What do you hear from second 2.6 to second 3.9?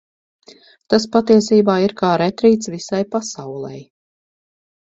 visai pasaulei.